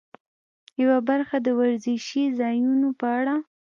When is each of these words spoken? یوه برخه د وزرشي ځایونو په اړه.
یوه 0.81 0.97
برخه 1.09 1.35
د 1.41 1.47
وزرشي 1.59 2.23
ځایونو 2.39 2.89
په 2.99 3.07
اړه. 3.19 3.35